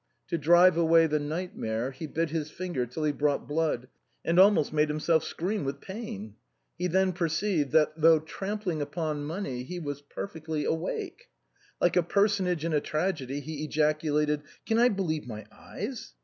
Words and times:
To 0.29 0.37
drive 0.39 0.77
away 0.77 1.05
the 1.05 1.19
night 1.19 1.55
mare, 1.55 1.91
he 1.91 2.07
bit 2.07 2.31
his 2.31 2.49
finger 2.49 2.87
till 2.87 3.03
he 3.03 3.11
brought 3.11 3.47
blood, 3.47 3.87
and 4.25 4.39
almost 4.39 4.73
made 4.73 4.89
himself 4.89 5.23
scream 5.23 5.63
with 5.63 5.79
pain. 5.79 6.37
He 6.75 6.87
then 6.87 7.13
perceived 7.13 7.71
that, 7.73 7.93
though 7.95 8.17
trampling 8.19 8.81
upon 8.81 9.25
money, 9.25 9.61
he 9.61 9.77
was 9.77 10.01
perfectly 10.01 10.65
awake. 10.65 11.29
Like 11.79 11.95
a 11.95 12.01
personage 12.01 12.65
in 12.65 12.73
a 12.73 12.81
tragedy, 12.81 13.41
he 13.41 13.63
ejaculated:" 13.63 14.41
Can 14.65 14.79
I 14.79 14.89
believe 14.89 15.27
my 15.27 15.45
eyes 15.51 16.15